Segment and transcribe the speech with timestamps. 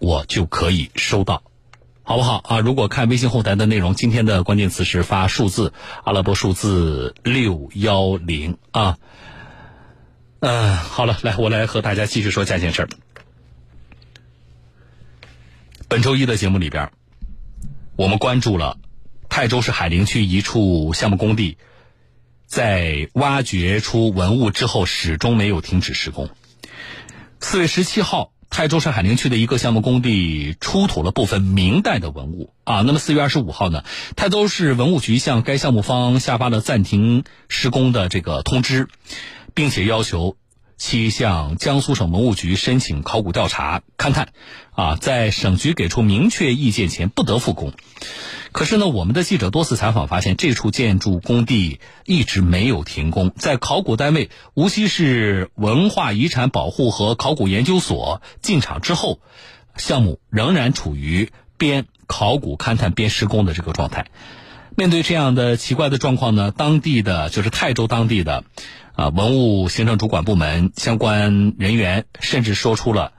[0.00, 1.42] 我就可以收到，
[2.02, 2.58] 好不好啊？
[2.58, 5.74] 如果看微信后台的内容，今天的关键词是发数字
[6.04, 8.96] 阿拉伯数字六幺零啊。
[10.40, 12.88] 嗯，好了，来，我来和大家继续说下一件事儿。
[15.86, 16.90] 本周一的节目里边，
[17.96, 18.78] 我们关注了
[19.28, 21.58] 泰州市海陵区一处项目工地，
[22.46, 26.30] 在挖掘出文物之后，始终没有停止施工。
[27.38, 32.82] 四月十七号，泰州市海陵区的一个项目工地出土了部分明代的文物啊。
[32.82, 33.84] 那么四月二十五号呢，
[34.16, 38.88] 泰州市文物局向该项目方下发了暂停施工的这个通知。
[39.52, 40.36] 并且要求
[40.76, 44.28] 其向江苏省文物局申请考古调查勘探，
[44.70, 47.72] 啊，在省局给出明确意见前不得复工。
[48.52, 53.30] 可是呢，我们的记者多次采访发现，这处建筑工地一直没有停工。
[53.36, 59.20] 在考古单位无锡市文化遗产保护和考古研究所进场之后，
[59.76, 64.06] 项目仍然处于边考古勘探边施工的这个状态。
[64.76, 68.44] 面对这样的奇怪的状况呢，当地的就是泰州当地的。
[68.96, 73.12] 啊，文物行政主管部门相关人员甚至说出了，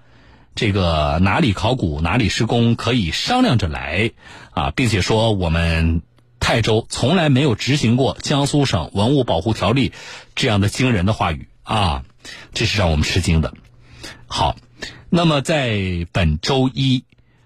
[0.53, 4.11] 这个哪里考古哪里施工可以商量着来，
[4.51, 6.01] 啊，并且说我们
[6.39, 9.93] 泰州从来没有执行过江苏省文物保护条例
[10.35, 12.03] 这样的惊人的话语啊，
[12.53, 13.53] 这是让我们吃惊的。
[14.27, 14.55] 好，
[15.09, 17.05] 那么在本周一，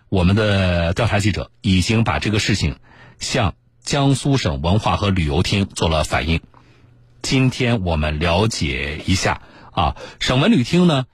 [0.09, 2.77] 我们的调查记者已经把这个事情
[3.19, 3.53] 向
[3.83, 6.41] 江苏省文化和旅游厅做了反映。
[7.21, 11.05] 今天我们了解一下啊，省文旅厅呢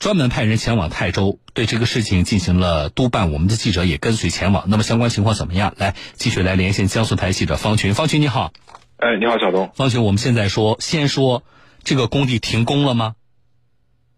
[0.00, 3.32] 专门派人前往泰州，对这个事情进行了督办。
[3.32, 4.64] 我们的记者也跟随前往。
[4.66, 5.74] 那么相关情况怎么样？
[5.76, 7.92] 来，继续来连线江苏台记者方群。
[7.92, 8.50] 方群你好，
[8.96, 9.70] 哎，你好，小东。
[9.74, 11.42] 方群，我们现在说，先说
[11.84, 13.12] 这个工地停工了吗？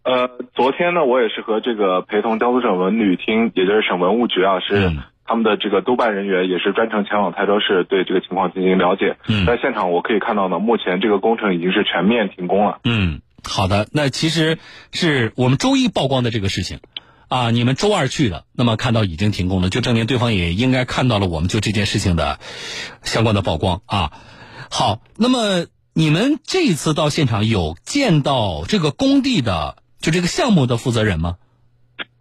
[0.05, 4.93] 呃，昨天呢，我也是和这个陪同江苏省文旅厅，也就是省文物局啊，是。
[5.25, 9.17] 他们的这个督办人员也是专程前往泰州市对这个情况进行了解。
[9.27, 12.79] 嗯，在现场我可以看到呢，目前这个工程已经是全面停工了。
[12.85, 14.59] 嗯，好的，那其实
[14.93, 16.81] 是我们周一曝光的这个事情，
[17.29, 22.39] 啊，你们周二去的，那么看到已经停工了，就证明对方也应该看到了我们就这件事情的
[23.03, 24.13] 相关的曝光啊。
[24.71, 31.37] 好，那么你们这一次到现场有见到这个工地的就这个项目的负责人吗？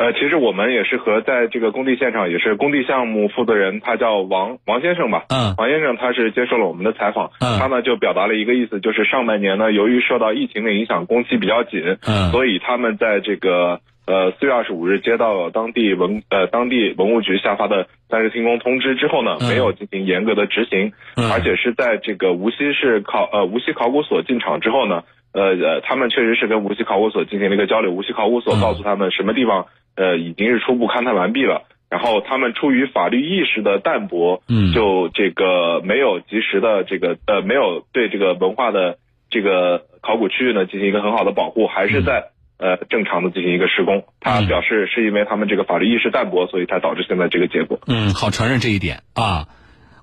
[0.02, 5.26] 呃，其实我们也是和在这个工地现场，也是工地项目负责人，他叫王王先生吧。
[5.30, 5.54] 嗯。
[5.60, 7.30] 王先生他是接受了我们的采访。
[7.40, 7.60] 嗯。
[7.60, 11.98] 他呢就表达了一个意思，就是上半年呢，由于受到疫情的影响，工期比较紧。
[12.02, 12.32] 嗯。
[12.32, 20.94] 所以他们在这个呃四月二十五日接到了当地文呃当地文物局下发的暂时停工通知之后呢，没有进行严格的执行。
[21.16, 21.32] 嗯。
[21.32, 29.68] 而且是在这个无锡市考呃无锡考古所进场之后呢，呃呃，他们确实是跟无锡考古所进行了一个交流，无锡考古所告诉他们什么地方。
[29.96, 31.64] 呃，已经是初步勘探完毕了。
[31.90, 38.98] 然后他们出于法律意识的淡薄，嗯，就这个没有及时的这个呃，没有对这个文化的
[39.30, 44.06] 这个考古区域呢进行一个很好的保护，还是在呃正常的进行一个施工。
[44.22, 47.82] 他表示是因为他们这个法律意识淡薄，所以才导致现在这个结果。
[47.88, 49.50] 嗯，好，承认这一点啊。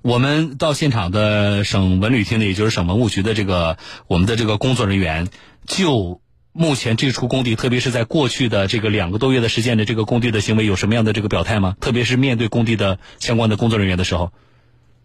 [0.03, 3.77] 我们到现场的省文旅厅的，也就是省文物局的这个
[4.07, 5.27] 我们的这个工作人员
[5.65, 6.21] 就。
[6.51, 11.75] 目前这处工地，特别是在过去的这个两个多月的时间的这个工地的行为，有什么样的这个表态吗？
[11.79, 14.31] 特别是面对工地的相关的工作人员的时候。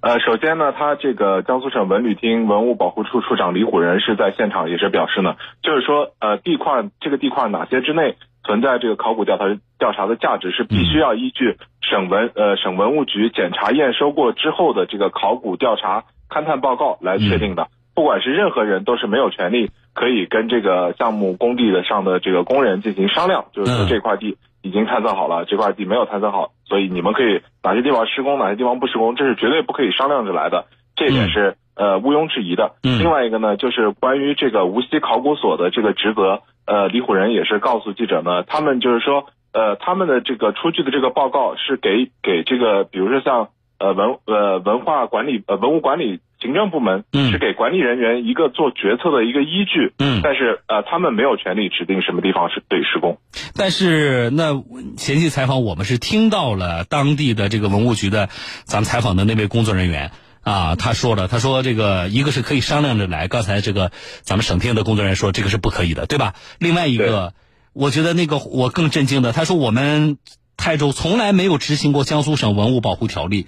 [0.00, 9.44] 呃，首先呢，他这个江苏省文旅厅文物保护处处长李虎仁是在现场也是表示呢，就是说，呃，地块这个地块哪些之内存在这个考古调查
[9.78, 17.68] 调查的价值，是必须要依据省文呃省文物局检查验收过之后的这个考古调查勘探报告来确定的。
[17.94, 30.66] 不管是任何人，都是没有权利可以跟这个项目工地的上的这个工人进行商量，就是说这块地已经探测好了，这块地没有探测好，所以你们可以哪些地方施工，哪些地方不施工，这是绝对不可以商量着来的，
[30.96, 32.74] 这点是呃毋庸置疑的。
[32.82, 43.48] 另外一个呢，就是关于这个无锡考古所的这个职责，呃，李虎仁也是告诉记者呢，他们就是说，呃，他们的这个出具的这个报告是给给这个，比如说像
[43.78, 46.20] 呃文呃文化管理呃文物管理。
[46.40, 53.18] 行政部门是给管理人员一个做决策的一个依据，嗯，但是呃，他们没有权利指定什么地方是对施工。
[53.56, 54.62] 但是那
[54.96, 58.28] 前期采访我们是听到了当地的这个文物局的，
[58.64, 60.10] 咱们采访的那位工作人员
[60.42, 63.90] 啊，他说了，他说这个一个是可以商量着来，刚才这个
[64.20, 66.34] 咱们省厅的工作人员说这个是不可以的，对吧？
[66.58, 67.32] 另外一个，
[67.72, 70.18] 我觉得那个我更震惊的，他说我们
[70.58, 73.46] 泰州从来没有执行过江苏省文物保护条例。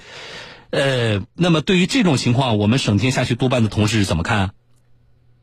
[0.77, 4.51] 呃，那么对于这种情况，我们省厅下去督办的同事怎么看？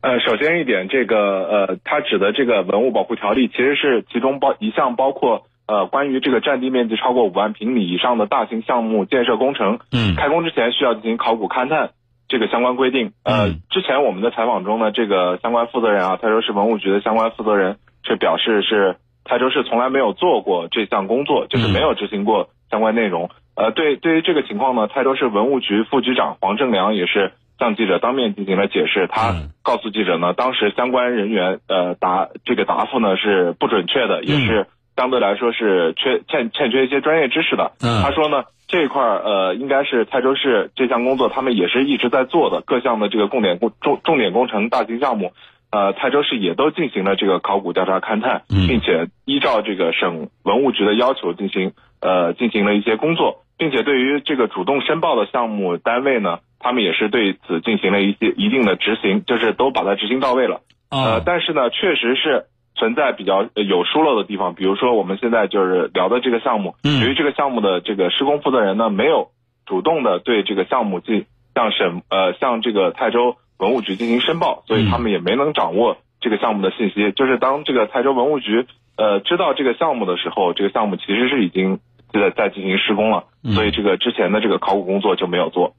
[0.00, 11.90] 呃，首先一点，这个呃，他指的这个文物保护条例，其实是其中包一项包括呃，关于这个占地面积超过五万平米以上的大型项目建设工程，嗯开工之前需要进行考古勘探
[12.28, 13.12] 这个相关规定。
[13.24, 23.30] 呃，嗯之前我们的采访中呢，这个相关负责人啊，泰州市文物局的相关负责人是表示是泰州市从来没有做过这项工作，就是没有执行过相关内容。
[23.56, 29.06] 呃，对，对于这个情况呢，泰州市文物局副局长黄正良也是向记者当面进行了解释。
[29.06, 34.66] 他嗯告诉记者呢，当时相关人员呃答这个答复呢是不准确的，也是
[34.96, 37.72] 相对来说是缺欠欠缺一些专业知识的。
[37.80, 45.32] 嗯他说呢，这一块儿呃应该是泰州市这项工作他们也是一直在做的，各项的这个重点工重重点工程大型项目。
[45.70, 60.60] 呃，泰州市也都进行了这个考古调查勘探，嗯并且依照这个省文物局的要求进行呃进行了一些工作，并且对于这个主动申报的项目单位呢，他们也是对此进行了一些一定的执行，就是都把它执行到位了。
[60.90, 62.46] 呃哦，但是呢，确实是
[62.76, 69.30] 存在比较呃有疏漏的地方，比如说我们现在就是聊的这个项目，嗯由于这个项目的这个施工负责人呢，没有
[69.66, 77.12] 主动的对这个项目进向省呃向这个泰州文物局进行申报，所以他们也没能掌握这个项目的信息。
[77.12, 78.66] 就是当这个泰州文物局
[78.96, 81.78] 呃知道这个项目的时候，这个项目其实是已经
[82.12, 85.76] 在在进行施工了，嗯所以这个之前的这个考古工作就没有做。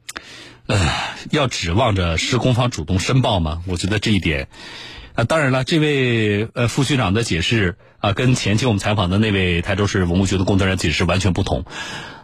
[0.68, 0.78] 呃，
[1.32, 3.62] 要指望着施工方主动申报吗？
[3.68, 4.48] 我觉得这一点，
[5.14, 11.66] 啊，当然了，这位呃副局长的解释啊，跟前期我们采访的那位台州市文物局的工作人员解释完全不同，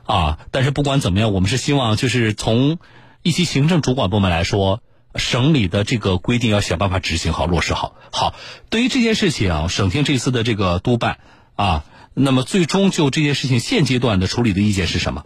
[0.05, 2.79] 啊，但是不管怎么样，我们是希望就是从
[3.21, 4.81] 一级行政主管部门来说，
[5.13, 7.95] 省里的这个规定要想办法执行好、落实好。
[8.11, 8.33] 好，
[8.71, 11.19] 对于这件事情啊，省厅这次的这个督办
[11.55, 15.23] 啊，那么最终就这件事情现阶段的处理的意见是什么？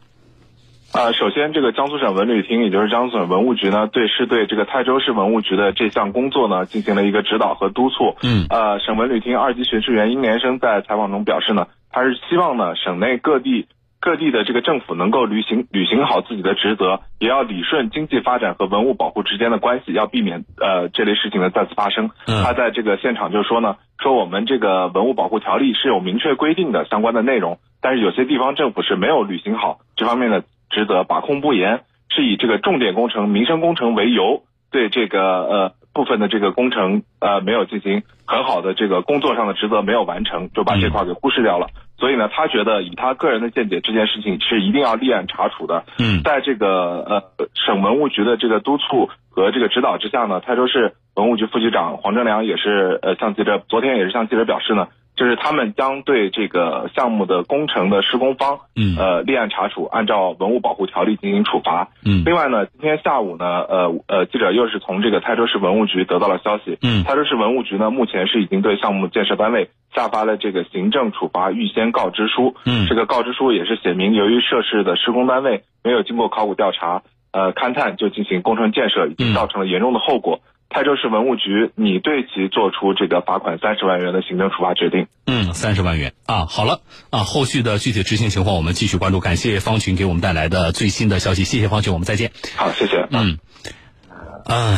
[0.93, 8.15] 呃，首先，这个江苏省文旅厅，也就是江苏省文物局呢，对是对这个泰州市文物局的这项工作呢，进行了一个指导和督促。
[8.23, 13.67] 嗯呃，省文旅厅二级巡视员殷连生在采访中表示呢，他是希望呢，省内各地
[14.05, 22.11] 各地的这个政府能够履行履行好自己的职责，也要理顺经济发展和文物保护之间的关系，要避免呃这类事情的再次发生。
[22.27, 41.69] 嗯他在这个现场就说呢，说我们这个文物保护条例是有明确规定的相关的内容，但是有些地方政府是没有履行好这方面的职责，把控不严，是以这个重点工程、民生工程为由，对这个呃部分的这个工程呃没有进行很好的这个工作上的职责没有完成，就把这块给忽视掉了。
[41.97, 45.85] 所以呢，他觉得以他个人的见解，这件事情是一定要立案查处的。
[45.97, 61.89] 嗯在这个呃省文物局的这个督促和这个指导之下呢，泰州市文物局副局长黄正良也是呃向记者昨天也是向记者表示呢，就是他们将对这个项目的工程的施工方嗯呃立案查处，按照文物保护条例进行处罚。
[62.03, 72.55] 嗯另外呢，今天下午呢，呃呃，记者又是从这个泰州市文物局得到了消息，嗯泰州市文物局呢，目前是已经对项目建设单位下发了这个行政处罚预先告知书。
[72.65, 77.03] 嗯这个告知书也是写明，由于涉事的施工单位没有经过考古调查、
[77.35, 80.39] 呃勘探就进行工程建设，已经造成了严重的后果。
[80.69, 85.07] 泰州市文物局拟对其作出这个罚款三十万元的行政处罚决定。
[85.25, 89.19] 嗯，三十万元啊，好了啊，后续的具体执行情况我们继续关注。
[89.19, 92.31] 感谢方群给我们带来的最新的消息，谢谢方群，我们再见。
[92.55, 93.07] 好，谢谢。
[93.11, 93.37] 嗯，
[94.49, 94.77] 嗯、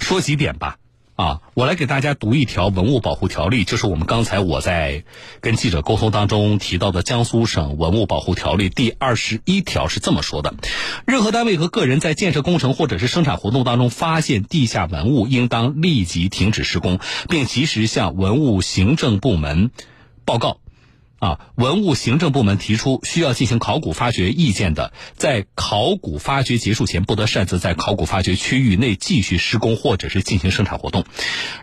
[0.00, 0.76] 说几点吧。
[1.16, 5.04] 啊，我来给大家读一条文物保护条例，就是我们刚才我在
[5.40, 10.54] 跟记者沟通当中提到的江苏省文物保护条例第二十一条是这么说的：
[11.06, 19.70] 任何单位和个人在建设工程或者是生产活动当中发现地下文物，应当立即停止施工，并及时向文物行政部门
[20.24, 20.58] 报告。
[21.18, 31.04] 啊，文物行政部门提出需要进行考古发掘意见的，在考古发掘结束前，不得擅自在考古发掘区域内继续施工或者是进行生产活动。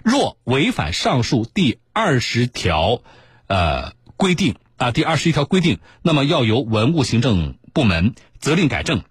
[0.03, 3.01] 若违反上述第二十条，
[3.47, 9.03] 呃规定啊，第二十一条规定，那么要由文物行政部门责令改正，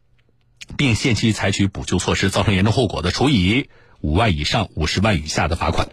[0.77, 3.69] 并限期采取补救措施，造成严重后果的，处以
[4.01, 5.89] 五万以上五十万以下的罚款。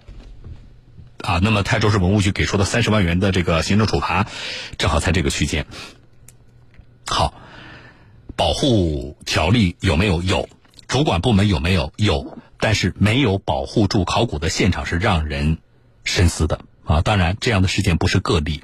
[1.22, 4.28] 啊，那么泰州市文物局给出的三十万元的这个行政处罚，
[4.78, 5.66] 正好在这个区间。
[7.06, 7.34] 好，
[8.36, 10.22] 保护条例有没有？
[10.22, 10.48] 有。
[10.88, 11.92] 主管部门有没有？
[11.98, 12.38] 有。
[12.60, 15.60] 但是没有保护住考古的现场是让人
[16.04, 17.02] 深思的啊！
[17.02, 18.64] 当然，这样的事件不是个例，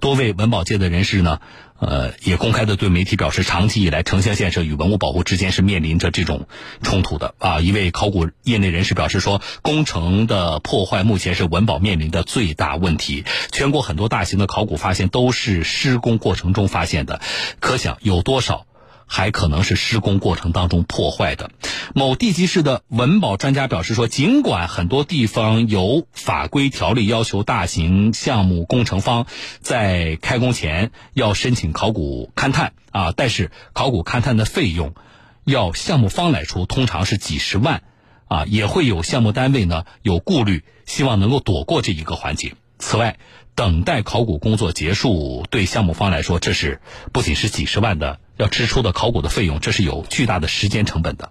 [0.00, 1.38] 多位文保界的人士呢，
[1.78, 6.48] 呃，也公开的对媒体表示，长期以来城乡建设与文物保护之间是面临着这种
[6.82, 7.60] 冲突的啊！
[7.60, 13.24] 一位考古业内人士表示说，工程的破坏目前是文保面临的最大问题。
[13.52, 17.20] 全国很多大型的考古发现都是施工过程中发现的，
[17.60, 18.66] 可想有多少
[19.12, 21.50] 还可能是施工过程当中破坏的。
[21.96, 29.26] 某地级市的文保专家表示说，尽管很多地方有法规条例要求大型项目工程方
[29.60, 34.94] 在开工前要申请考古勘探啊，但是考古勘探的费用
[35.42, 37.82] 要项目方来出，通常是几十万
[38.28, 42.54] 啊，也会有项目单位呢有顾虑，希望能够躲过这一个环节。
[42.78, 43.18] 此外，
[43.56, 46.80] 等待考古工作结束，对项目方来说，这是
[47.12, 51.30] 不仅是几十万的要支出的考古的费用，这是有巨大的时间成本的。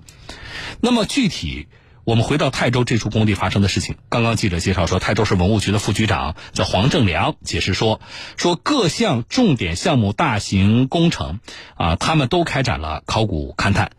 [0.80, 1.68] 那么具体，
[2.06, 8.00] 我们回到泰州这处工地发生的事情，刚刚记者介绍说，泰州市文物局的副局长叫黄正良解释说，
[8.38, 11.39] 说各项重点项目大型工程
[11.75, 13.92] 啊，他们都开展了考古勘探，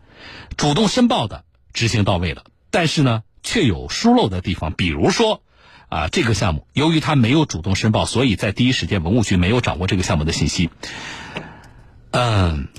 [0.57, 5.43] 主动申报的执行到位了，但是呢，却有疏漏的地方，比如说。
[5.91, 10.69] 啊，这个项目由于他没有主动申报，所以在第一时间文物局没有掌握这个项目的信息。
[12.11, 12.69] 嗯，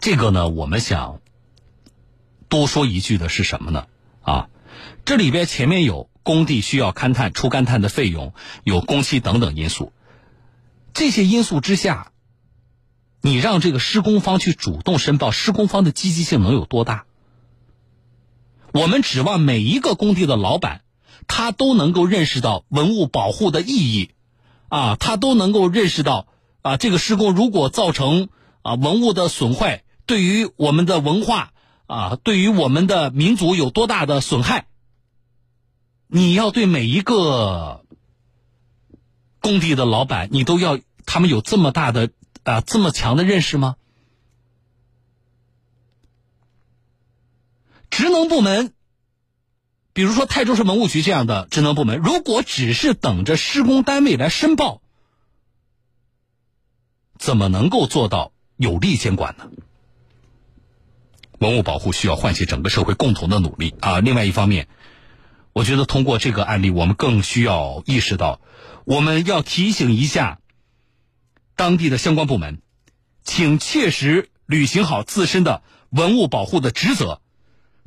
[0.00, 1.20] 这个呢，我们想
[2.48, 3.86] 多说一句的是什么呢？
[4.22, 4.48] 啊，
[5.04, 9.92] 这里边前面有工地需要勘探、出勘探的费用，有工期等等因素。
[10.92, 12.12] 这些因素之下，
[13.20, 17.04] 你让这个施工方去主动申报，施工方的积极性能有多大？
[18.72, 20.82] 我们指望每一个工地的老板。
[21.26, 24.10] 他都能够认识到文物保护的意义，
[24.68, 26.26] 啊，他都能够认识到
[26.60, 28.28] 啊，这个施工如果造成
[28.60, 31.52] 啊文物的损坏，对于我们的文化
[31.86, 34.66] 啊，对于我们的民族有多大的损害，
[36.06, 37.84] 你要对每一个
[39.40, 42.10] 工地的老板，你都要他们有这么大的
[42.42, 43.76] 啊这么强的认识吗？
[47.90, 48.72] 职能部门。
[49.92, 54.82] 比如说泰州市文物局这样的职能部门，如果只是等着施工单位来申报，
[57.16, 59.48] 怎么能够做到有力监管呢？
[61.44, 64.00] 文物保护需要唤起整个社会共同的努力啊！
[64.00, 64.66] 另外一方面，
[65.52, 68.40] 我觉得通过这个案例，我们更需要意识到，
[68.86, 70.40] 我们要提醒一下
[71.54, 72.62] 当地的相关部门，
[73.22, 77.20] 请切实履行好自身的文物保护的职责，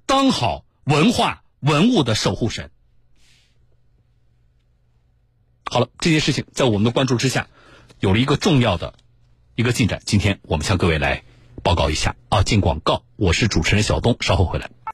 [0.06, 1.42] 当好文化。
[1.60, 2.70] 文物的守护神。
[5.66, 7.48] 好了，这件事情在我们的关注之下，
[8.00, 8.94] 有了一个重要的
[9.56, 10.00] 一个进展。
[10.06, 11.24] 今天我们向各位来
[11.68, 13.04] 报告一下啊，进广告。
[13.18, 14.70] 我是主持人小东，稍后回来。